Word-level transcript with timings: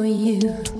for 0.00 0.06
you. 0.06 0.79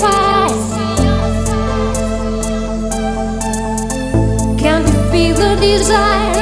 fire. 0.00 0.48
Can't 4.56 4.86
you 4.88 5.00
feel 5.10 5.36
the 5.36 5.56
desire? 5.60 6.37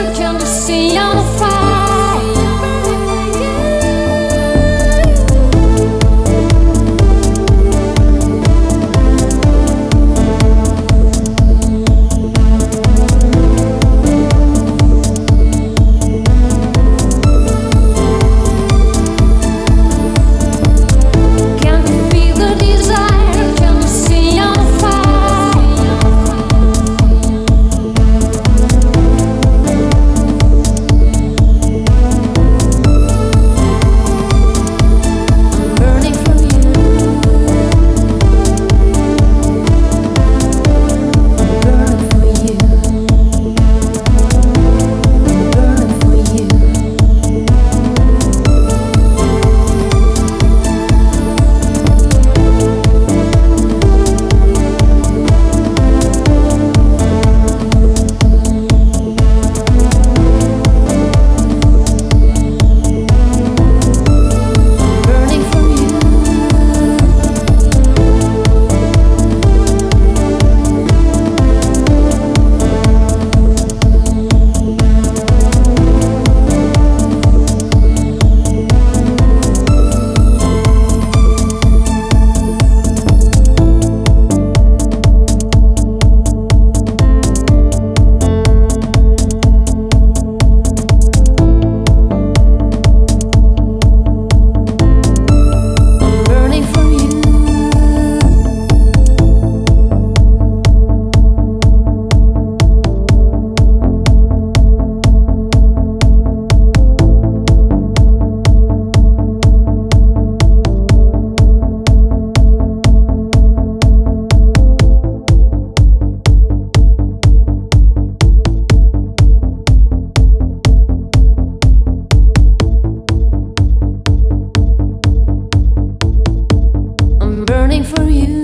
for 127.87 128.09
you. 128.11 128.36